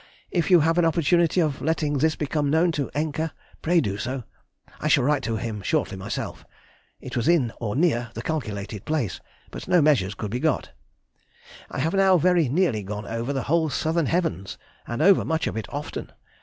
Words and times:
If 0.31 0.49
you 0.49 0.61
have 0.61 0.79
an 0.79 0.85
opportunity 0.85 1.39
of 1.41 1.61
letting 1.61 1.99
this 1.99 2.15
become 2.15 2.49
known 2.49 2.71
to 2.71 2.89
Encke, 2.95 3.29
pray 3.61 3.79
do 3.79 3.99
so—(I 3.99 4.87
shall 4.87 5.03
write 5.03 5.21
to 5.21 5.35
him 5.35 5.61
shortly 5.61 5.95
myself). 5.95 6.43
It 6.99 7.15
was 7.15 7.27
in 7.27 7.53
or 7.59 7.75
near 7.75 8.09
the 8.15 8.23
calculated 8.23 8.83
place, 8.83 9.19
but 9.51 9.67
no 9.67 9.79
measures 9.79 10.15
could 10.15 10.31
be 10.31 10.39
got. 10.39 10.71
I 11.69 11.77
have 11.77 11.93
now 11.93 12.17
very 12.17 12.49
nearly 12.49 12.81
gone 12.81 13.05
over 13.05 13.31
the 13.31 13.43
whole 13.43 13.69
southern 13.69 14.07
heavens, 14.07 14.57
and 14.87 15.03
over 15.03 15.23
much 15.23 15.45
of 15.45 15.55
it 15.55 15.67
often. 15.69 16.11